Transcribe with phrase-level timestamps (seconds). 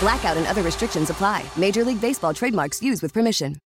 [0.00, 1.44] Blackout and other restrictions apply.
[1.56, 3.56] Major League Baseball trademarks used with permission.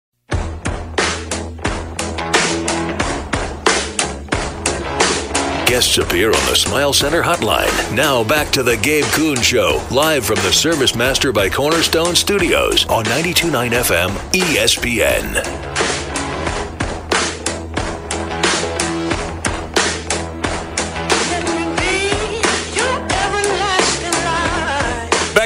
[5.67, 7.97] Guests appear on the Smile Center hotline.
[7.97, 12.87] Now back to the Gabe Kuhn Show, live from the Service Master by Cornerstone Studios
[12.87, 15.74] on 92.9 FM ESPN.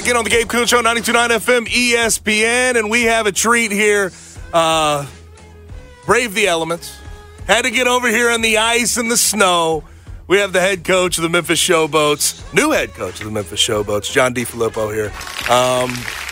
[0.09, 4.11] In on the Gabe Kuhn Show, 92.9 FM ESPN, and we have a treat here.
[4.55, 5.05] Uh,
[6.07, 6.97] brave the elements.
[7.47, 9.85] Had to get over here on the ice and the snow.
[10.27, 13.61] We have the head coach of the Memphis Showboats, new head coach of the Memphis
[13.61, 15.13] Showboats, John DeFilippo here.
[15.55, 15.91] Um,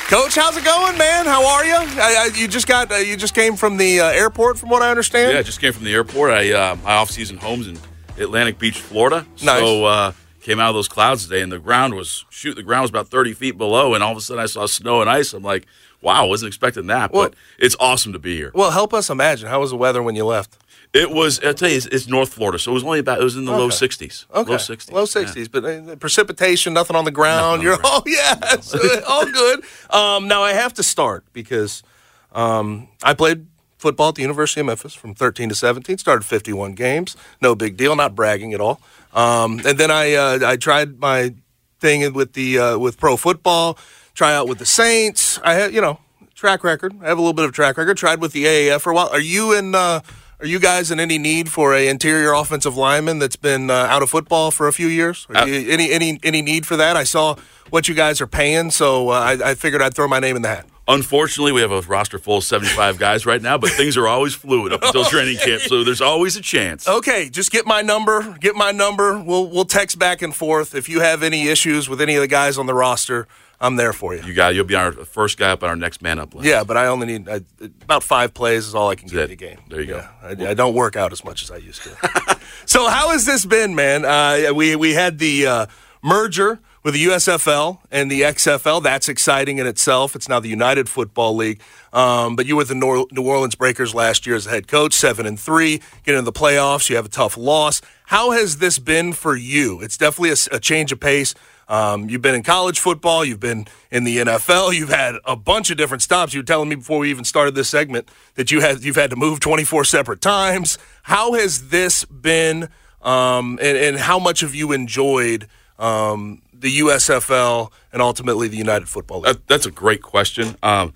[0.08, 1.26] coach, how's it going, man?
[1.26, 1.74] How are you?
[1.74, 4.80] I, I, you just got uh, you just came from the uh, airport, from what
[4.80, 5.34] I understand.
[5.34, 6.30] Yeah, I just came from the airport.
[6.30, 7.78] I uh, my off season homes in
[8.16, 9.26] Atlantic Beach, Florida.
[9.42, 9.60] Nice.
[9.60, 10.12] So uh,
[10.46, 12.54] came out of those clouds today, and the ground was shoot.
[12.54, 15.00] The ground was about thirty feet below, and all of a sudden I saw snow
[15.00, 15.32] and ice.
[15.32, 15.66] I'm like,
[16.00, 17.12] wow, wasn't expecting that.
[17.12, 18.52] Well- but it's awesome to be here.
[18.54, 19.48] Well, help us imagine.
[19.48, 20.56] How was the weather when you left?
[20.92, 21.40] It was.
[21.40, 23.20] I tell you, it's, it's North Florida, so it was only about.
[23.20, 24.24] It was in the low 60s.
[24.32, 24.50] Okay.
[24.52, 24.92] Low 60s.
[24.92, 25.06] Low yeah.
[25.06, 27.58] 60s, but uh, precipitation, nothing on the ground.
[27.58, 29.64] On You're oh yeah, so, all good.
[29.90, 31.82] Um, now I have to start because
[32.30, 35.98] um, I played football at the University of Memphis from 13 to 17.
[35.98, 38.80] Started 51 games, no big deal, not bragging at all.
[39.12, 41.34] Um, and then I uh, I tried my
[41.80, 43.78] thing with the uh, with pro football,
[44.14, 45.38] try out with the Saints.
[45.42, 46.00] I have you know
[46.34, 46.94] track record.
[47.02, 47.96] I have a little bit of track record.
[47.96, 49.08] Tried with the AAF for a while.
[49.08, 49.74] Are you in?
[49.74, 50.00] Uh,
[50.38, 54.02] are you guys in any need for a interior offensive lineman that's been uh, out
[54.02, 55.26] of football for a few years?
[55.34, 56.94] Are you, any any any need for that?
[56.94, 57.36] I saw
[57.70, 60.42] what you guys are paying, so uh, I, I figured I'd throw my name in
[60.42, 60.66] the hat.
[60.88, 64.34] Unfortunately, we have a roster full of 75 guys right now, but things are always
[64.34, 66.86] fluid up until training camp, so there's always a chance.
[66.86, 68.36] Okay, just get my number.
[68.38, 69.18] Get my number.
[69.18, 70.76] We'll we'll text back and forth.
[70.76, 73.26] If you have any issues with any of the guys on the roster,
[73.60, 74.22] I'm there for you.
[74.22, 74.54] You got.
[74.54, 76.46] You'll be our first guy up on our next man up list.
[76.46, 77.40] Yeah, but I only need I,
[77.82, 79.58] about five plays is all I can get in a game.
[79.68, 79.96] There you go.
[79.96, 82.38] Yeah, I, I don't work out as much as I used to.
[82.64, 84.04] so how has this been, man?
[84.04, 85.66] Uh, we we had the uh,
[86.00, 88.80] merger with the USFL and the XFL.
[88.80, 90.14] That's exciting in itself.
[90.14, 91.60] It's now the United Football League.
[91.92, 95.26] Um, but you were the New Orleans Breakers last year as a head coach, seven
[95.26, 95.78] and three.
[96.04, 96.88] Get into the playoffs.
[96.88, 97.82] You have a tough loss.
[98.04, 99.80] How has this been for you?
[99.80, 101.34] It's definitely a change of pace.
[101.66, 103.24] Um, you've been in college football.
[103.24, 104.72] You've been in the NFL.
[104.72, 106.34] You've had a bunch of different stops.
[106.34, 109.10] You were telling me before we even started this segment that you had you've had
[109.10, 110.78] to move 24 separate times.
[111.02, 112.68] How has this been,
[113.02, 115.48] um, and, and how much have you enjoyed
[115.78, 119.34] um, the USFL and ultimately the United Football League?
[119.34, 120.56] That, that's a great question.
[120.62, 120.94] Um,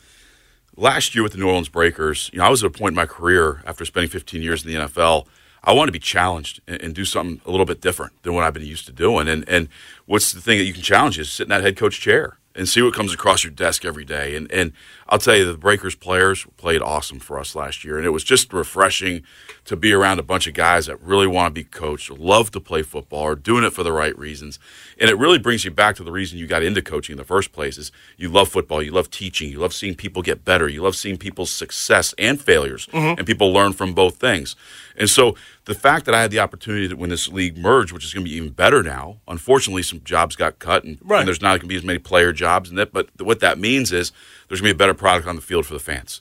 [0.76, 2.96] last year with the New Orleans Breakers, you know, I was at a point in
[2.96, 5.26] my career after spending 15 years in the NFL.
[5.62, 8.44] I wanted to be challenged and, and do something a little bit different than what
[8.44, 9.28] I've been used to doing.
[9.28, 9.68] And and
[10.06, 12.68] what's the thing that you can challenge is sit in that head coach chair and
[12.68, 14.36] see what comes across your desk every day.
[14.36, 14.72] And and
[15.10, 18.22] I'll tell you, the Breakers players played awesome for us last year, and it was
[18.22, 19.22] just refreshing
[19.64, 22.60] to be around a bunch of guys that really want to be coached, love to
[22.60, 24.60] play football, are doing it for the right reasons.
[24.98, 27.24] And it really brings you back to the reason you got into coaching in the
[27.24, 30.68] first place is you love football, you love teaching, you love seeing people get better,
[30.68, 33.18] you love seeing people's success and failures, mm-hmm.
[33.18, 34.54] and people learn from both things.
[34.96, 35.34] And so
[35.64, 38.24] the fact that I had the opportunity to, when this league merged, which is going
[38.24, 41.20] to be even better now, unfortunately, some jobs got cut, and, Right.
[41.20, 42.68] and there's not going to be as many player jobs.
[42.68, 44.12] And that, but what that means is
[44.50, 46.20] there's going to be a better product on the field for the fans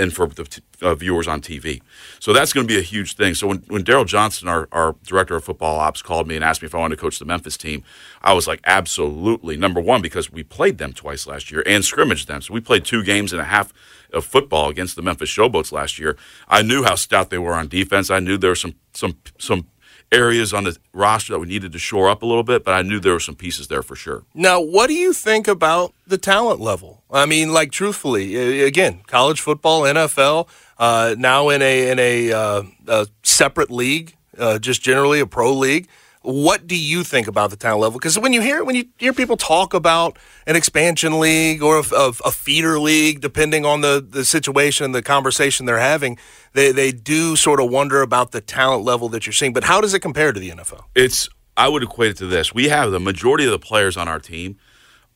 [0.00, 1.80] and for the t- uh, viewers on TV.
[2.18, 3.34] So that's going to be a huge thing.
[3.34, 6.62] So when, when Daryl Johnston, our, our director of football ops, called me and asked
[6.62, 7.84] me if I wanted to coach the Memphis team,
[8.20, 9.56] I was like, absolutely.
[9.56, 12.42] Number one, because we played them twice last year and scrimmaged them.
[12.42, 13.72] So we played two games and a half
[14.12, 16.16] of football against the Memphis Showboats last year.
[16.48, 18.10] I knew how stout they were on defense.
[18.10, 19.66] I knew there were some some some
[20.10, 22.82] areas on the roster that we needed to shore up a little bit, but I
[22.82, 24.24] knew there were some pieces there for sure.
[24.34, 27.02] Now, what do you think about the talent level?
[27.10, 32.62] I mean, like truthfully, again, college football, NFL, uh, now in a in a, uh,
[32.86, 35.88] a separate league, uh, just generally a pro league.
[36.30, 37.98] What do you think about the talent level?
[37.98, 41.94] Because when you hear when you hear people talk about an expansion league or a,
[41.94, 46.18] a, a, feeder league, depending on the, the situation and the conversation they're having,
[46.52, 49.54] they they do sort of wonder about the talent level that you're seeing.
[49.54, 50.84] But how does it compare to the NFL?
[50.94, 54.06] It's I would equate it to this: we have the majority of the players on
[54.06, 54.58] our team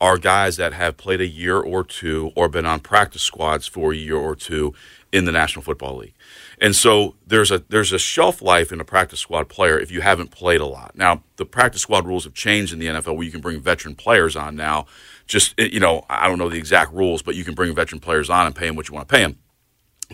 [0.01, 3.93] are guys that have played a year or two or been on practice squads for
[3.93, 4.73] a year or two
[5.13, 6.15] in the National Football League.
[6.63, 10.01] And so there's a there's a shelf life in a practice squad player if you
[10.01, 10.97] haven't played a lot.
[10.97, 13.97] Now the practice squad rules have changed in the NFL where you can bring veteran
[13.97, 14.87] players on now.
[15.27, 18.31] Just you know I don't know the exact rules, but you can bring veteran players
[18.31, 19.39] on and pay them what you want to pay them.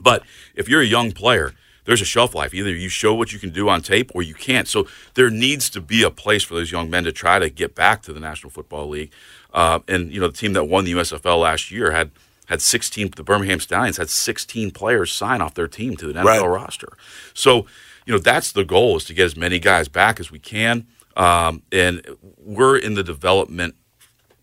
[0.02, 0.22] But
[0.54, 1.52] if you're a young player,
[1.84, 2.54] there's a shelf life.
[2.54, 4.66] Either you show what you can do on tape or you can't.
[4.66, 7.74] So there needs to be a place for those young men to try to get
[7.74, 9.12] back to the National Football League.
[9.52, 12.10] Uh, and you know the team that won the USFL last year had
[12.48, 16.24] had 16, the Birmingham Stallions had 16 players sign off their team to the NFL
[16.24, 16.42] right.
[16.42, 16.88] roster.
[17.34, 17.66] So,
[18.06, 20.86] you know, that's the goal is to get as many guys back as we can.
[21.16, 22.02] Um, and
[22.38, 23.74] we're in the development.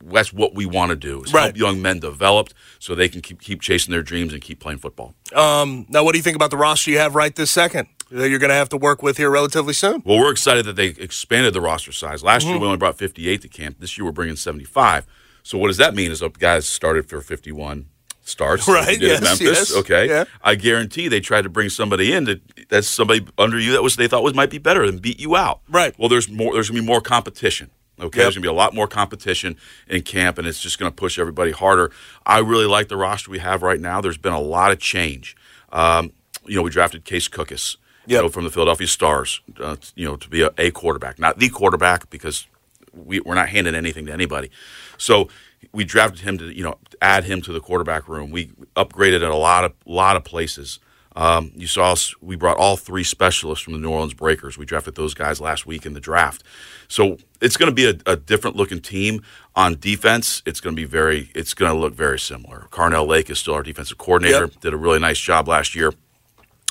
[0.03, 1.45] That's what we want to do is right.
[1.45, 4.77] help young men develop so they can keep, keep chasing their dreams and keep playing
[4.77, 5.15] football.
[5.33, 7.87] Um, now, what do you think about the roster you have right this second?
[8.11, 10.03] that you're going to have to work with here relatively soon.
[10.05, 12.23] Well, we're excited that they expanded the roster size.
[12.23, 12.51] Last mm-hmm.
[12.51, 13.77] year we only brought 58 to camp.
[13.79, 15.07] This year we're bringing 75.
[15.41, 16.11] So what does that mean?
[16.11, 17.87] Is up guys started for 51
[18.25, 19.41] starts right yes, Memphis.
[19.41, 20.07] Yes, okay.
[20.07, 20.25] Yeah.
[20.43, 23.95] I guarantee they tried to bring somebody in that that's somebody under you that was
[23.95, 25.61] they thought was might be better and beat you out.
[25.69, 25.97] Right.
[25.97, 26.53] Well, there's more.
[26.53, 27.69] There's gonna be more competition.
[27.97, 28.25] Okay, yep.
[28.25, 29.55] there's gonna be a lot more competition
[29.87, 31.91] in camp, and it's just gonna push everybody harder.
[32.25, 34.01] I really like the roster we have right now.
[34.01, 35.37] There's been a lot of change.
[35.71, 36.11] Um,
[36.45, 38.17] you know, we drafted Case Cookus, yep.
[38.17, 41.39] you know, from the Philadelphia Stars, uh, you know, to be a, a quarterback, not
[41.39, 42.47] the quarterback because
[42.93, 44.51] we, we're not handing anything to anybody.
[44.97, 45.29] So
[45.73, 48.31] we drafted him to you know add him to the quarterback room.
[48.31, 50.79] We upgraded at a lot of lot of places.
[51.15, 52.13] Um, you saw us.
[52.21, 54.57] We brought all three specialists from the New Orleans Breakers.
[54.57, 56.43] We drafted those guys last week in the draft.
[56.89, 59.21] So it's going to be a, a, different looking team
[59.55, 60.43] on defense.
[60.45, 61.31] It's going to be very.
[61.33, 62.67] It's going to look very similar.
[62.69, 64.45] Carnell Lake is still our defensive coordinator.
[64.45, 64.59] Yep.
[64.59, 65.93] Did a really nice job last year.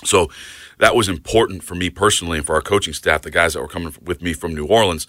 [0.05, 0.29] So
[0.79, 3.69] that was important for me personally and for our coaching staff, the guys that were
[3.69, 5.07] coming with me from New Orleans,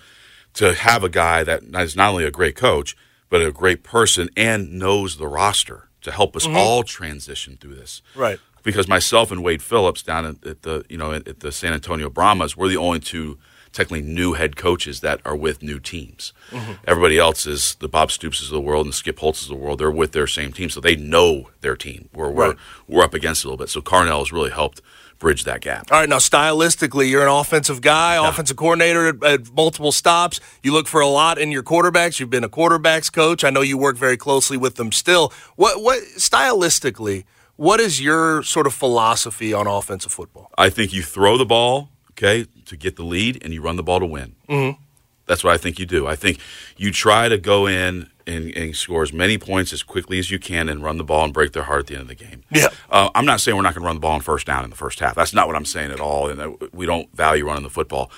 [0.54, 2.96] to have a guy that is not only a great coach
[3.36, 6.56] but a great person and knows the roster to help us mm-hmm.
[6.56, 8.02] all transition through this.
[8.16, 8.40] Right.
[8.64, 11.74] Because myself and Wade Phillips down at, at the you know at, at, the San
[11.74, 13.38] Antonio Brahmas, we're the only two
[13.76, 16.34] technically new head coaches that are with new teams.
[16.50, 16.74] Mm-hmm.
[16.88, 19.56] Everybody else is the Bob Stoopses of the world and the Skip Holtz of the
[19.56, 19.80] world.
[19.80, 22.10] They're with their same team, so they know their team.
[22.14, 22.56] We're right.
[22.88, 23.70] we're, we're up against a little bit.
[23.70, 24.82] So Carnell has really helped
[25.20, 25.92] bridge that gap.
[25.92, 28.30] All right, now stylistically, you're an offensive guy, yeah.
[28.30, 30.40] offensive coordinator at, at, multiple stops.
[30.64, 32.20] You look for a lot in your quarterbacks.
[32.20, 33.44] You've been a quarterbacks coach.
[33.44, 35.34] I know you work very closely with them still.
[35.56, 37.24] What what stylistically,
[37.56, 40.52] what is your sort of philosophy on offensive football?
[40.58, 43.84] I think you throw the ball, okay, to get the lead, and you run the
[43.84, 44.36] ball to win.
[44.50, 44.82] Mm-hmm.
[45.26, 46.08] That's what I think you do.
[46.08, 46.40] I think
[46.78, 50.40] you try to go in and, and, score as many points as quickly as you
[50.40, 52.44] can and run the ball and break their heart at the end of the game.
[52.52, 52.70] Yeah.
[52.90, 54.70] Uh, I'm not saying we're not going to run the ball on first down in
[54.70, 55.16] the first half.
[55.16, 56.30] That's not what I'm saying at all.
[56.30, 58.10] And we don't value running the football.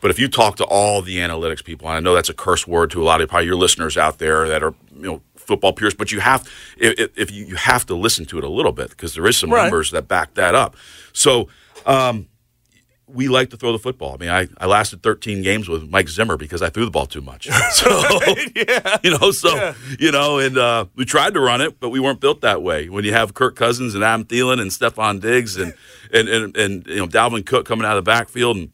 [0.00, 2.66] But if you talk to all the analytics people, and I know that's a curse
[2.66, 5.72] word to a lot of probably your listeners out there that are you know football
[5.72, 8.72] peers, but you have if, if you, you have to listen to it a little
[8.72, 9.62] bit because there is some right.
[9.62, 10.76] numbers that back that up.
[11.12, 11.48] So.
[11.84, 12.28] Um,
[13.08, 14.14] we like to throw the football.
[14.14, 17.06] I mean, I, I lasted 13 games with Mike Zimmer because I threw the ball
[17.06, 17.48] too much.
[17.72, 17.90] So,
[18.54, 18.96] yeah.
[19.02, 19.74] you know, so, yeah.
[19.98, 22.88] you know, and uh, we tried to run it, but we weren't built that way.
[22.88, 25.74] When you have Kirk Cousins and Adam Thielen and Stefon Diggs and,
[26.12, 28.72] and, and, and, you know, Dalvin Cook coming out of the backfield and,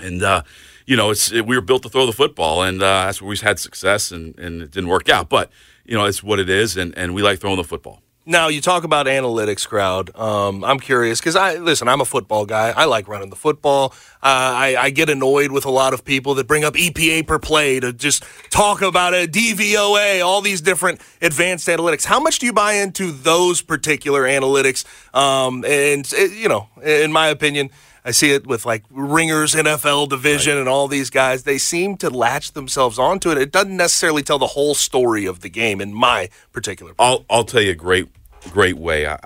[0.00, 0.42] and, uh,
[0.86, 3.28] you know, it's it, we were built to throw the football, and uh, that's where
[3.28, 5.28] we had success, and, and it didn't work out.
[5.28, 5.50] But
[5.84, 8.01] you know, it's what it is, and, and we like throwing the football.
[8.24, 10.16] Now you talk about analytics, crowd.
[10.16, 11.88] Um, I'm curious because I listen.
[11.88, 12.70] I'm a football guy.
[12.70, 13.94] I like running the football.
[14.22, 17.40] Uh, I, I, get annoyed with a lot of people that bring up EPA per
[17.40, 22.04] play to just talk about it, DVOA, all these different advanced analytics.
[22.04, 24.84] How much do you buy into those particular analytics?
[25.12, 27.70] Um, and you know, in my opinion,
[28.04, 30.60] I see it with like Ringers NFL division right.
[30.60, 31.44] and all these guys.
[31.44, 33.38] They seem to latch themselves onto it.
[33.38, 36.92] It doesn't necessarily tell the whole story of the game in my particular.
[36.98, 38.08] I'll I'll tell you a great
[38.50, 39.18] great way I,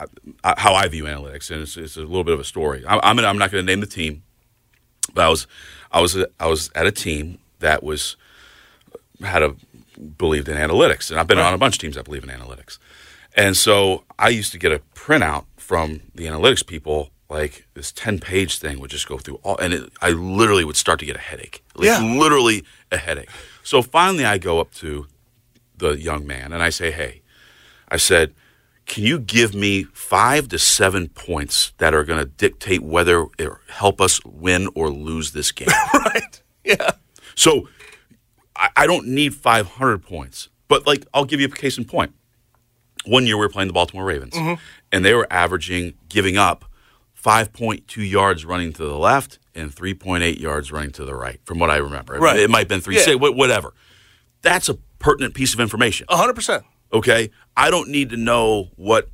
[0.45, 2.85] I, how I view analytics, and it's, it's, a little bit of a story.
[2.87, 4.23] I, I'm I'm not going to name the team,
[5.15, 5.47] but I was
[5.91, 8.17] I was I was at a team that was
[9.23, 9.55] had a
[10.19, 11.47] believed in analytics, and I've been right.
[11.47, 12.79] on a bunch of teams that believe in analytics,
[13.35, 18.21] and so I used to get a printout from the analytics people like this 10
[18.21, 21.17] page thing would just go through all, and it, I literally would start to get
[21.17, 21.65] a headache.
[21.75, 22.01] Like Yeah.
[22.01, 23.29] literally a headache.
[23.63, 25.07] So finally, I go up to
[25.77, 27.23] the young man and I say, Hey,
[27.89, 28.35] I said,
[28.87, 33.61] can you give me five to seven points that are going to dictate whether or
[33.69, 35.69] help us win or lose this game?
[35.95, 36.43] right.
[36.65, 36.93] Yeah.
[37.35, 37.69] So
[38.55, 42.15] I, I don't need 500 points, but like I'll give you a case in point.
[43.05, 44.61] One year we were playing the Baltimore Ravens, mm-hmm.
[44.91, 46.65] and they were averaging giving up
[47.27, 51.71] 5.2 yards running to the left and 3.8 yards running to the right, from what
[51.71, 52.15] I remember.
[52.21, 52.39] Right.
[52.39, 53.03] It might have been three, Yeah.
[53.03, 53.75] six, whatever.
[54.43, 56.07] That's a pertinent piece of information.
[56.09, 56.63] 100%.
[56.93, 59.09] Okay, I don't need to know what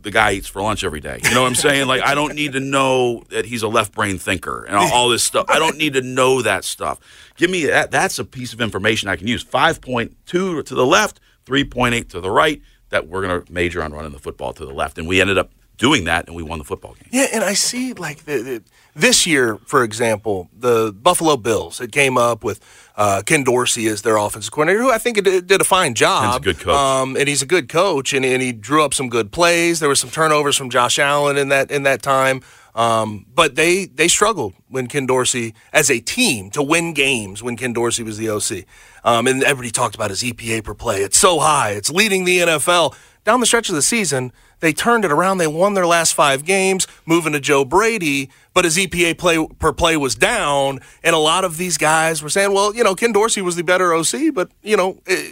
[0.00, 1.20] the guy eats for lunch every day.
[1.24, 1.86] You know what I'm saying?
[1.88, 5.08] Like I don't need to know that he's a left brain thinker and all, all
[5.10, 5.44] this stuff.
[5.50, 6.98] I don't need to know that stuff.
[7.36, 7.90] Give me that.
[7.90, 9.42] That's a piece of information I can use.
[9.42, 12.62] Five point two to the left, three point eight to the right.
[12.88, 15.36] That we're going to major on running the football to the left, and we ended
[15.36, 17.08] up doing that, and we won the football game.
[17.10, 18.62] Yeah, and I see like the, the,
[18.94, 21.80] this year, for example, the Buffalo Bills.
[21.80, 22.60] It came up with
[22.96, 26.24] uh, Ken Dorsey as their offensive coordinator, who I think did, did a fine job.
[26.24, 26.74] Ken's a good coach.
[26.74, 29.80] um, and he's a good coach, and, and he drew up some good plays.
[29.80, 32.42] There were some turnovers from Josh Allen in that in that time.
[32.74, 37.56] Um, but they they struggled when Ken Dorsey, as a team, to win games when
[37.56, 38.64] Ken Dorsey was the OC.
[39.04, 41.02] Um, and everybody talked about his EPA per play.
[41.02, 41.70] It's so high.
[41.70, 42.94] It's leading the NFL.
[43.24, 45.38] Down the stretch of the season, they turned it around.
[45.38, 48.30] They won their last five games, moving to Joe Brady.
[48.54, 52.28] But his EPA play per play was down, and a lot of these guys were
[52.28, 55.30] saying, "Well, you know, Ken Dorsey was the better OC, but you know." eh,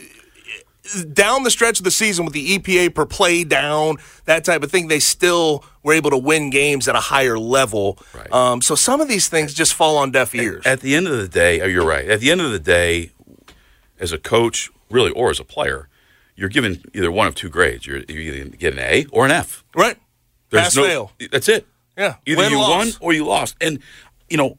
[1.12, 4.70] down the stretch of the season with the EPA per play down, that type of
[4.70, 7.98] thing, they still were able to win games at a higher level.
[8.14, 8.32] Right.
[8.32, 10.62] Um, so some of these things just fall on deaf ears.
[10.64, 12.08] At the end of the day, oh, you're right.
[12.08, 13.10] At the end of the day,
[13.98, 15.88] as a coach, really, or as a player,
[16.36, 17.86] you're given either one of two grades.
[17.86, 19.64] You're, you either get an A or an F.
[19.74, 19.96] right?
[20.50, 21.12] Pass, fail.
[21.32, 21.66] That's it.
[21.98, 22.16] Yeah.
[22.24, 22.68] Either Win, you loss.
[22.70, 23.56] won or you lost.
[23.60, 23.80] And
[24.28, 24.58] you know,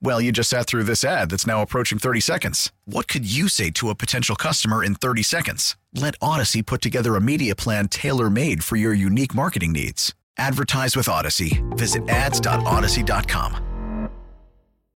[0.00, 2.72] Well, you just sat through this ad that's now approaching 30 seconds.
[2.84, 5.76] What could you say to a potential customer in 30 seconds?
[5.92, 10.14] Let Audacy put together a media plan tailor made for your unique marketing needs.
[10.36, 11.62] Advertise with Audacy.
[11.76, 13.64] Visit ads.audacy.com.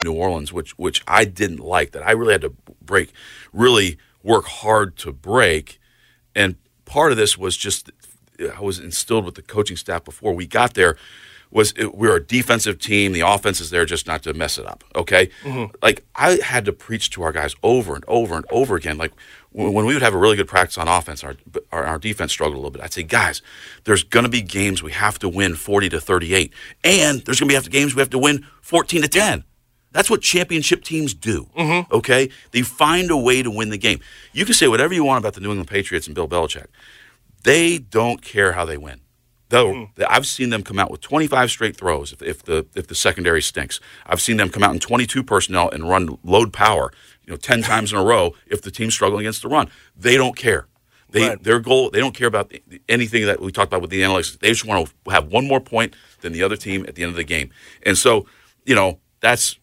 [0.05, 3.12] New Orleans, which which I didn't like, that I really had to break,
[3.52, 5.81] really work hard to break,
[6.37, 7.90] and part of this was just
[8.57, 10.97] I was instilled with the coaching staff before we got there.
[11.50, 13.12] Was it, we're a defensive team.
[13.12, 14.85] The offense is there just not to mess it up.
[14.95, 15.75] Okay, mm-hmm.
[15.83, 18.99] like I had to preach to our guys over and over and over again.
[18.99, 19.12] Like
[19.50, 21.37] when when we would have a really good practice on offense, our
[21.73, 22.83] our, our defense struggled a little bit.
[22.83, 23.40] I'd say, guys,
[23.85, 26.52] there's going to be games we have to win forty to thirty eight,
[26.85, 29.45] and there's going to be have games we have to win fourteen to ten.
[29.93, 31.49] That's what championship teams do.
[31.57, 31.95] Mm-hmm.
[31.95, 34.00] Okay, they find a way to win the game.
[34.35, 36.67] You can say whatever you want about the New England Patriots and Bill Belichick.
[37.43, 39.00] They don't care how they win.
[39.50, 40.02] Though hmm.
[40.09, 43.43] I've seen them come out with 25 straight throws if, if the if the secondary
[43.43, 43.81] stinks.
[44.07, 46.93] I've seen them come out in 22 personnel and run load power,
[47.25, 49.71] you know, 10 times in a row if the team's struggling against the run.
[49.97, 50.67] They don't care.
[51.11, 51.43] They Right.
[51.43, 51.90] their goal.
[51.90, 54.38] They don't care about the- anything that we talked about with the analytics.
[54.38, 57.11] They just want to have one more point than the other team at the end
[57.11, 57.50] of the game.
[57.83, 58.26] And so,
[58.67, 59.59] you know, that's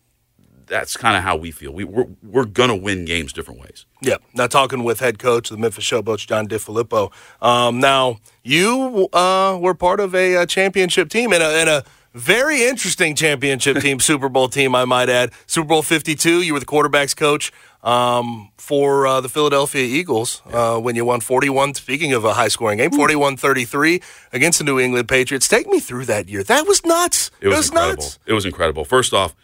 [0.68, 1.72] that's kind of how we feel.
[1.72, 3.86] We, we're we're gonna win games different ways.
[4.02, 4.18] Yeah.
[4.34, 7.12] Now talking with head coach of the Memphis Showboats, John DeFilippo.
[7.42, 11.84] Um, now you uh, were part of a, uh championship team and a, and a
[12.16, 15.32] very interesting championship team, Super Bowl team, I might add.
[15.48, 16.42] Super Bowl Fifty Two.
[16.42, 17.52] You were the quarterbacks coach
[17.84, 21.74] um, for uh, the Philadelphia Eagles uh, when you won forty one.
[21.74, 25.48] Speaking of a high scoring game, 41-33 against the New England Patriots.
[25.48, 26.44] Take me through that year.
[26.44, 27.32] That was nuts.
[27.42, 28.04] It was, incredible.
[28.04, 28.20] nuts.
[28.26, 28.86] It was incredible.
[28.86, 29.36] First off,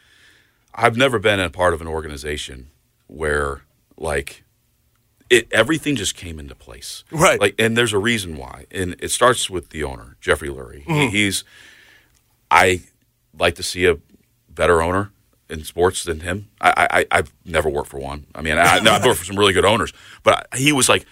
[0.73, 2.69] I've never been a part of an organization
[3.07, 3.63] where
[3.97, 4.43] like
[5.29, 7.03] it everything just came into place.
[7.11, 7.39] Right.
[7.39, 8.65] Like and there's a reason why.
[8.71, 10.85] And it starts with the owner, Jeffrey Lurie.
[10.85, 11.09] Mm-hmm.
[11.09, 11.43] He's
[12.49, 12.81] I
[13.37, 13.97] like to see a
[14.49, 15.11] better owner
[15.49, 16.49] in sports than him.
[16.59, 18.27] I, I I've never worked for one.
[18.33, 21.05] I mean, I, I've worked for some really good owners, but he was like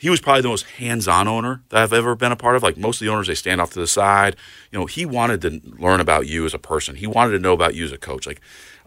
[0.00, 2.62] he was probably the most hands-on owner that I've ever been a part of.
[2.62, 4.34] Like most of the owners, they stand off to the side.
[4.72, 6.96] You know, he wanted to learn about you as a person.
[6.96, 8.26] He wanted to know about you as a coach.
[8.26, 8.40] Like,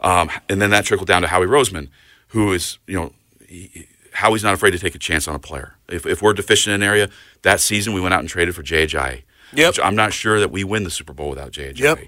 [0.03, 1.89] um, and then that trickled down to Howie Roseman,
[2.29, 3.13] who is you know.
[3.47, 5.75] He, Howie's not afraid to take a chance on a player.
[5.89, 7.09] If, if we're deficient in an area,
[7.41, 9.23] that season we went out and traded for Jay Ajayi.
[9.53, 9.75] Yep.
[9.83, 11.79] I'm not sure that we win the Super Bowl without Jay Ajayi.
[11.79, 11.99] Yep.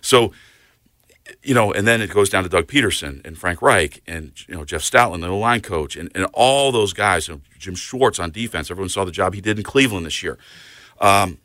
[0.00, 0.32] So,
[1.42, 4.54] you know, and then it goes down to Doug Pederson and Frank Reich and you
[4.54, 7.28] know Jeff Stoutland, the line coach, and, and all those guys.
[7.28, 8.70] You know, Jim Schwartz on defense.
[8.70, 10.38] Everyone saw the job he did in Cleveland this year.
[11.00, 11.38] Um,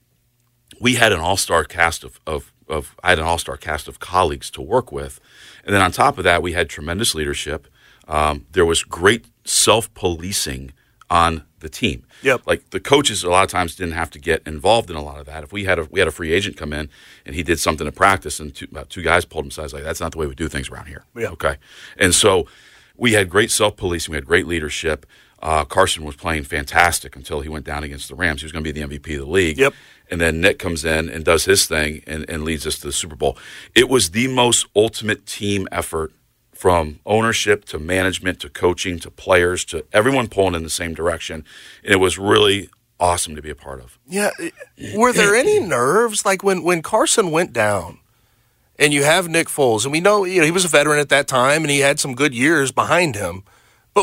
[0.80, 4.50] we had an all-star cast of, of, of I had an all-star cast of colleagues
[4.52, 5.20] to work with,
[5.66, 7.68] and then on top of that, we had tremendous leadership.
[8.08, 10.72] Um, there was great self-policing
[11.10, 12.06] on the team.
[12.22, 12.42] Yep.
[12.46, 15.20] Like the coaches a lot of times didn't have to get involved in a lot
[15.20, 15.44] of that.
[15.44, 16.90] If we had a we had a free agent come in
[17.26, 19.84] and he did something to practice and two, about two guys pulled him aside, like
[19.84, 21.06] that's not the way we do things around here.
[21.16, 21.30] Yeah.
[21.30, 21.58] Okay.
[21.98, 22.48] And so
[22.96, 24.12] we had great self policing.
[24.12, 25.06] We had great leadership.
[25.42, 28.42] Uh, Carson was playing fantastic until he went down against the Rams.
[28.42, 29.58] He was going to be the MVP of the league.
[29.58, 29.74] Yep.
[30.10, 32.94] And then Nick comes in and does his thing and, and leads us to the
[32.94, 33.38] Super Bowl.
[33.76, 36.14] It was the most ultimate team effort
[36.54, 41.46] from ownership to management to coaching to players to everyone pulling in the same direction.
[41.84, 44.00] And it was really awesome to be a part of.
[44.08, 44.32] Yeah.
[44.96, 48.00] Were there any nerves like when when Carson went down,
[48.80, 51.10] and you have Nick Foles, and we know you know he was a veteran at
[51.10, 53.44] that time, and he had some good years behind him.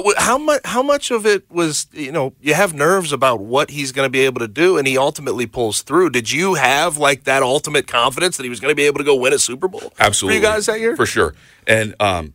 [0.03, 3.71] But how much how much of it was you know you have nerves about what
[3.71, 6.11] he's going to be able to do, and he ultimately pulls through.
[6.11, 9.05] Did you have like that ultimate confidence that he was going to be able to
[9.05, 9.93] go win a Super Bowl?
[9.99, 10.41] Absolutely.
[10.41, 10.97] for you guys that year.
[10.97, 11.35] For sure.
[11.67, 12.35] And um,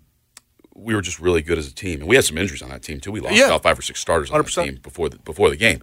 [0.74, 2.00] we were just really good as a team.
[2.00, 3.12] And we had some injuries on that team, too.
[3.12, 3.48] We lost Yeah.
[3.48, 4.63] about five or six starters on that 100%.
[4.63, 5.82] team before the, before the game.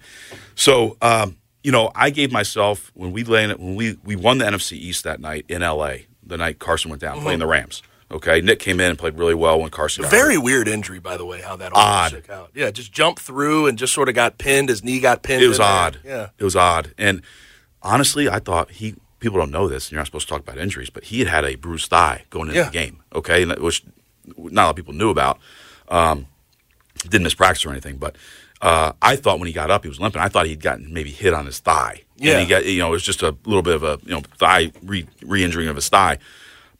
[0.54, 4.46] So, um, you know, I gave myself, when we landed, when we, we won the
[4.46, 7.82] NFC East that night in L.A., the night Carson went down playing the Rams.
[8.10, 8.40] Okay.
[8.40, 10.16] Nick came in and played really well when Carson got hurt.
[10.16, 12.10] Very weird injury, by the way, how that all Odd.
[12.12, 12.50] shook out.
[12.54, 14.68] Yeah, just jumped through and just sort of got pinned.
[14.68, 15.42] His knee got pinned.
[15.42, 15.72] It was in there.
[15.72, 15.98] odd.
[16.04, 16.28] Yeah.
[16.38, 16.92] It was odd.
[16.98, 17.22] And
[17.82, 18.94] honestly, I thought he.
[19.18, 21.28] People don't know this, and you're not supposed to talk about injuries, but he had
[21.28, 22.66] had a bruised thigh going into Yeah.
[22.66, 22.98] the game.
[23.14, 23.82] Okay, and which
[24.36, 25.38] not a lot of people knew about.
[25.88, 26.26] Um,
[27.08, 28.14] didn't miss practice or anything, but
[28.60, 30.20] uh, I thought when he got up, he was limping.
[30.20, 32.02] I thought he'd gotten maybe hit on his thigh.
[32.18, 32.32] Yeah.
[32.32, 34.20] and he got you know it was just a little bit of a you know
[34.38, 35.06] thigh re
[35.42, 36.18] injuring of his thigh.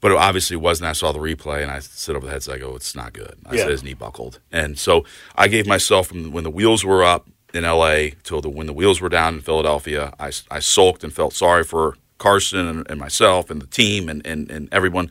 [0.00, 0.88] But it obviously wasn't.
[0.88, 2.56] I saw the replay and I sit over the headset.
[2.56, 3.62] I go, "It's not good." I Yeah.
[3.62, 5.04] said his knee buckled, and so
[5.34, 8.14] I gave myself from when the wheels were up in L.A.
[8.22, 10.12] till the when the wheels were down in Philadelphia.
[10.20, 14.24] I, I sulked and felt sorry for Carson and, and myself and the team and,
[14.26, 15.10] and and everyone.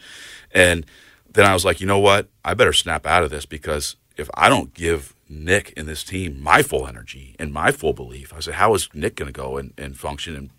[0.52, 0.86] And
[1.32, 2.30] then I was like, you know what?
[2.46, 6.42] I better snap out of this because if I don't give Nick and this team
[6.42, 9.58] my full energy and my full belief, I said, how is Nick going to go
[9.58, 10.36] and, and function?
[10.36, 10.50] And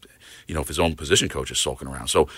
[0.47, 2.29] you know, if his own position coach is sulking around, so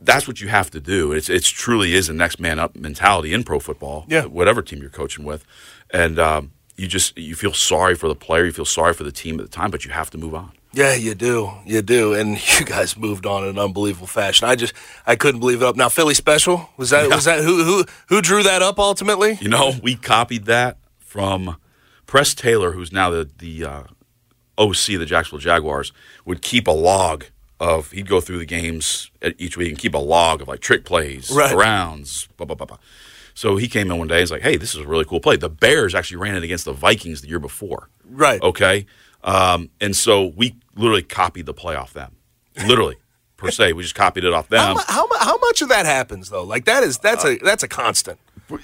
[0.00, 1.12] that's what you have to do.
[1.12, 4.06] It's it's truly is a next man up mentality in pro football.
[4.08, 4.24] Yeah.
[4.24, 5.44] whatever team you're coaching with,
[5.90, 9.12] and um, you just you feel sorry for the player, you feel sorry for the
[9.12, 10.52] team at the time, but you have to move on.
[10.72, 11.50] Yeah, you do.
[11.66, 12.14] You do.
[12.14, 14.48] And you guys moved on in an unbelievable fashion.
[14.48, 14.72] I just
[15.06, 15.76] I couldn't believe it up.
[15.76, 16.70] Now Philly special?
[16.76, 19.38] Was that was that who who who drew that up ultimately?
[19.40, 21.56] You know, we copied that from
[22.06, 23.82] Press Taylor, who's now the the uh,
[24.56, 25.92] OC of the Jacksonville Jaguars,
[26.24, 27.24] would keep a log
[27.60, 27.92] of.
[27.92, 31.30] He'd go through the games each week and keep a log of like trick plays,
[31.30, 31.54] Right.
[31.54, 32.78] rounds, blah blah blah blah.
[33.34, 34.16] So he came in one day.
[34.16, 36.42] and was like, "Hey, this is a really cool play." The Bears actually ran it
[36.42, 37.88] against the Vikings the year before.
[38.04, 38.42] Right.
[38.42, 38.86] Okay.
[39.22, 42.16] Um, and so we literally copied the play off them.
[42.66, 42.96] Literally,
[43.36, 44.74] per se, we just copied it off them.
[44.74, 46.42] mu- how, how much of that happens though?
[46.42, 48.18] Like that is that's a that's a constant
[48.50, 48.58] It,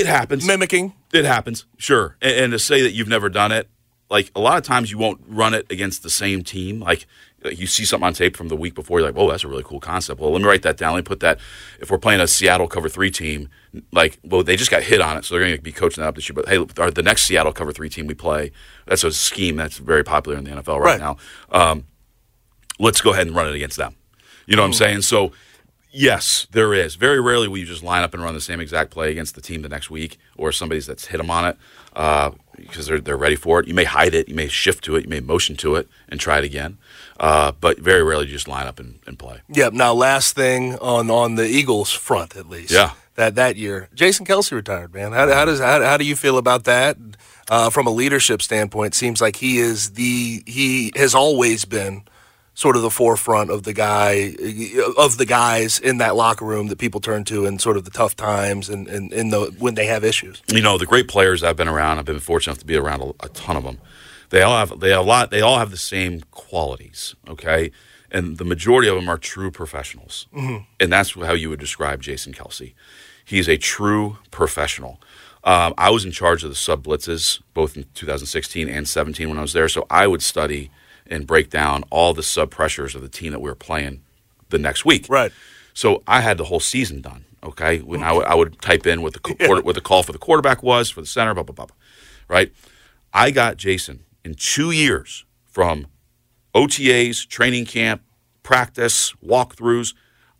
[0.00, 0.46] it happens.
[0.46, 0.94] mimicking.
[1.12, 2.16] It happens, sure.
[2.22, 3.68] And, and to say that you've never done it,
[4.10, 6.80] like a lot of times you won't run it against the same team.
[6.80, 7.06] Like
[7.44, 9.48] like, you see something on tape from the week before, you're like, "Oh, that's a
[9.48, 10.94] really cool concept." Well, let me write that down.
[10.94, 11.38] Let me put that.
[11.80, 13.48] If we're playing a Seattle cover three team,
[13.92, 16.08] like, well, they just got hit on it, so they're going to be coaching that
[16.08, 16.34] up this year.
[16.34, 18.52] But hey, our, the next Seattle cover three team we play,
[18.86, 21.00] that's a scheme that's very popular in the NFL right, Right.
[21.00, 21.16] now.
[21.50, 21.84] Um,
[22.78, 23.94] let's go ahead and run it against them.
[24.46, 25.02] You know what I'm saying?
[25.02, 25.32] So,
[25.92, 26.94] yes, there is.
[26.96, 29.40] Very rarely will you just line up and run the same exact play against the
[29.40, 31.56] team the next week or somebody's that's hit them on it
[31.94, 33.68] uh, because they're, they're ready for it.
[33.68, 36.18] You may hide it, you may shift to it, you may motion to it and
[36.18, 36.78] try it again.
[37.20, 39.40] Uh, but very rarely you just line up and, and play.
[39.48, 39.74] Yep.
[39.74, 42.72] Now last thing on on the Eagles front at least.
[42.72, 42.92] Yeah.
[43.14, 44.94] That that year, Jason Kelce retired.
[44.94, 46.96] Man, how, how does how, how do you feel about that?
[47.50, 52.04] Uh, from a leadership standpoint, seems like he is the he has always been
[52.54, 54.34] sort of the forefront of the guy
[54.98, 57.90] of the guys in that locker room that people turn to in sort of the
[57.90, 60.42] tough times and, and in the when they have issues.
[60.48, 61.98] you know the great players I've been around.
[61.98, 63.78] I've been fortunate enough to be around a, a ton of them.
[64.30, 65.30] They all have they have a lot.
[65.30, 67.14] They all have the same qualities.
[67.28, 67.70] Okay,
[68.10, 72.32] and the majority of them are true professionals, and that's how you would describe Jason
[72.32, 72.74] Kelce.
[73.24, 75.00] He's a true professional.
[75.44, 79.38] Um, I was in charge of the sub blitzes both in 2016 and 17 when
[79.38, 80.70] I was there, so I would study
[81.06, 84.02] and break down all the sub pressures of the team that we were playing
[84.50, 85.06] the next week.
[85.08, 85.32] Right.
[85.74, 87.24] So I had the whole season done.
[87.44, 90.62] Okay, when I would, type in what the quarter, what the call for the quarterback
[90.62, 91.76] was for the center, blah blah blah, blah.
[92.28, 92.52] right?
[93.12, 95.88] I got Jason in two years from
[96.54, 98.02] OTAs, training camp,
[98.44, 99.92] practice, walkthroughs.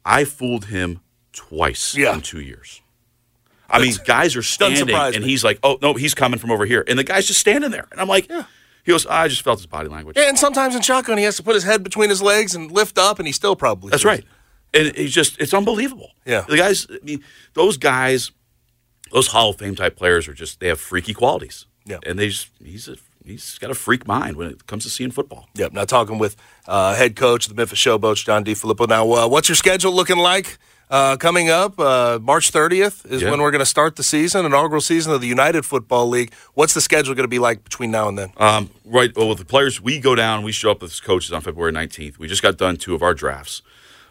[0.05, 1.01] I fooled him
[1.33, 2.15] twice Yeah.
[2.15, 2.81] in two years.
[3.69, 6.85] I mean, guys are standing, and he's like, "Oh no, he's coming from over here,"
[6.87, 8.31] and the guy's just standing there, and I'm like,
[8.83, 11.37] "He goes, I just felt his body language." Yeah, and sometimes in shotgun, he has
[11.37, 13.91] to put his head between his legs and lift up, and he still probably.
[13.91, 14.25] That's sees right.
[14.75, 16.13] And it's just it's unbelievable.
[16.25, 16.45] Yeah.
[16.49, 17.23] The guys I mean,
[17.55, 18.33] those guys,
[19.13, 21.67] those Hall of Fame type players are just they have freaky qualities.
[21.85, 21.99] Yeah.
[22.07, 25.11] And they just he's a he's got a freak mind when it comes to seeing
[25.11, 25.49] football.
[25.55, 25.73] Yep.
[25.73, 28.89] Now talking with uh, head coach of the Memphis Showboats, John DeFilippo.
[28.89, 30.59] Now, uh, what's your schedule looking like
[30.93, 31.81] uh, coming up?
[31.81, 33.31] Uh, March 30th is Yeah.
[33.31, 36.33] when we're going to start the season, inaugural season of the United Football League.
[36.55, 38.33] What's the schedule going to be like between now and then?
[38.37, 39.11] Um, right.
[39.17, 42.19] Well, with the players, we go down, we show up as coaches on February 19th.
[42.19, 43.63] We just got done two of our drafts.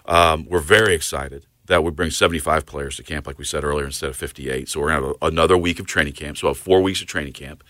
[0.06, 3.86] Um, we're very excited that we bring 75 players to camp, like we said earlier,
[3.86, 4.68] instead of 58.
[4.68, 6.38] So we're going to have another week of training camp.
[6.38, 7.64] So we'll have four weeks of training camp.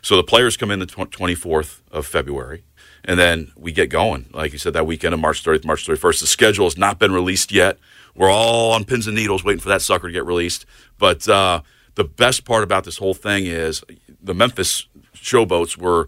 [0.00, 2.64] So the players come in the tw- 24th of February,
[3.08, 4.26] and then we get going.
[4.32, 6.20] Like you said, that weekend of March 30th, March 31st.
[6.20, 7.78] The schedule has not been released yet.
[8.14, 10.66] We're all on pins and needles waiting for that sucker to get released.
[10.98, 11.62] But uh,
[11.94, 13.82] the best part about this whole thing is
[14.22, 16.06] the Memphis showboats were,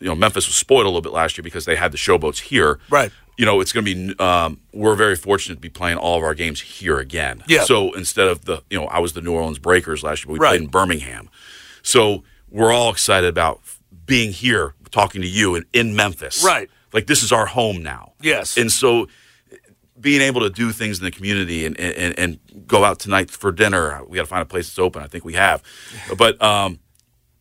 [0.00, 2.40] you know, Memphis was spoiled a little bit last year because they had the showboats
[2.40, 2.78] here.
[2.90, 3.12] Right.
[3.38, 4.18] You know, it's going to be.
[4.18, 7.42] Um, we're very fortunate to be playing all of our games here again.
[7.46, 7.62] Yeah.
[7.64, 10.32] So instead of the, you know, I was the New Orleans Breakers last year, but
[10.34, 10.50] we Right.
[10.50, 11.30] played in Birmingham.
[11.82, 13.60] So we're all excited about
[14.04, 16.44] being here, talking to you in, in Memphis.
[16.44, 16.70] Right.
[16.92, 18.12] Like this is our home now.
[18.20, 18.56] Yes.
[18.56, 19.08] And so
[20.00, 23.52] being able to do things in the community and, and, and go out tonight for
[23.52, 25.02] dinner, we got to find a place that's open.
[25.02, 25.62] I think we have.
[26.16, 26.78] But um,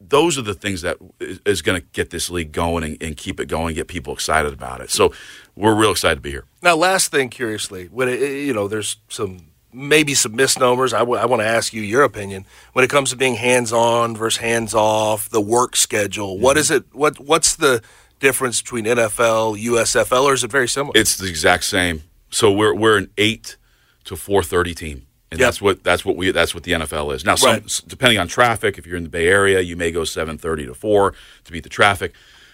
[0.01, 3.17] those are the things that is, is going to get this league going and, and
[3.17, 4.91] keep it going, get people excited about it.
[4.91, 5.13] So
[5.55, 6.45] we're real excited to be here.
[6.61, 10.93] Now, last thing, curiously, when it, you know, there's some maybe some misnomers.
[10.93, 15.29] I want to ask you your opinion when it comes to being hands-on versus hands-off,
[15.29, 16.37] the work schedule.
[16.37, 16.59] What Mm-hmm.
[16.59, 16.83] is it?
[16.93, 17.81] What what's the
[18.19, 20.93] difference between NFL, USFL, or is it very similar?
[20.95, 22.03] It's the exact same.
[22.29, 23.57] So we're we're an eight
[24.05, 25.47] to four thirty team, and Yep.
[25.47, 27.23] that's what that's what we that's what the NFL is.
[27.25, 27.81] Now, some, Right.
[27.87, 30.73] depending on traffic, if you're in the Bay Area, you may go seven thirty to
[30.73, 31.13] four
[31.45, 32.13] to beat the traffic,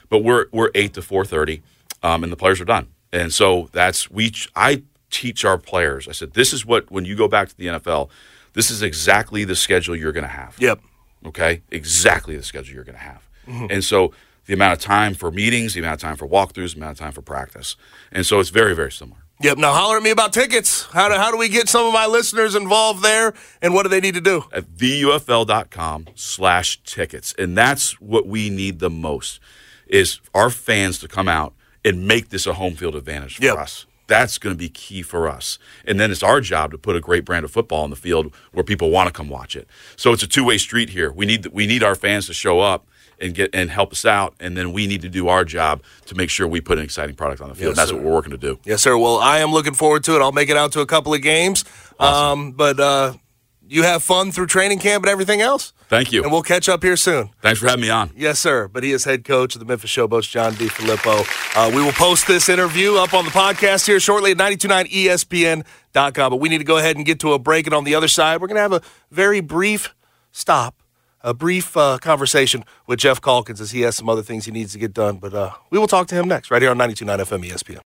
[0.10, 1.62] but we're we're eight to four thirty,
[2.04, 2.88] um, and the players are done.
[3.12, 4.34] And so that's we.
[4.56, 6.07] I teach our players.
[6.07, 8.09] I said, this is what when you go back to the NFL,
[8.53, 10.55] this is exactly the schedule you're going to have.
[10.59, 10.79] yep.
[11.25, 13.27] Okay, exactly the schedule you're going to have.
[13.47, 13.67] Mm-hmm.
[13.71, 14.13] And so
[14.45, 16.99] the amount of time for meetings, the amount of time for walkthroughs, the amount of
[16.99, 17.75] time for practice,
[18.11, 19.19] and so it's very very similar.
[19.41, 19.57] Yep.
[19.57, 20.83] Now holler at me about tickets.
[20.93, 23.89] How do how do we get some of my listeners involved there, and what do
[23.89, 24.43] they need to do?
[24.53, 29.39] at theufl.com slash tickets and that's what we need the most
[29.87, 33.57] is our fans to come out and make this a home field advantage for Yep.
[33.57, 36.95] us that's going to be key for us and then it's our job to put
[36.95, 39.67] a great brand of football on the field where people want to come watch it
[39.95, 42.85] so it's a two-way street here we need we need our fans to show up
[43.19, 46.15] and get and help us out and then we need to do our job to
[46.15, 47.95] make sure we put an exciting product on the field Yes, that's sir.
[47.95, 48.97] what we're working to do Yes, sir.
[48.97, 50.21] Well, I am looking forward to it.
[50.21, 51.63] I'll make it out to a couple of games.
[51.97, 53.13] Um, but uh,
[53.67, 55.73] you have fun through training camp and everything else.
[55.89, 57.30] thank you And we'll catch up here soon.
[57.41, 58.67] thanks for having me on Yes, sir.
[58.67, 61.25] But he is head coach of the Memphis Showboats, John DeFilippo.
[61.56, 66.30] Uh, we will post this interview up on the podcast here shortly at 929ESPN.com.
[66.32, 67.65] But we need to go ahead and get to a break.
[67.67, 69.95] And on the other side, we're going to have a very brief
[70.32, 70.82] stop,
[71.21, 74.73] a brief uh, conversation with Geoff Calkins as he has some other things he needs
[74.73, 75.17] to get done.
[75.17, 77.80] But uh, we will talk to him next, right here on 929 FM ESPN.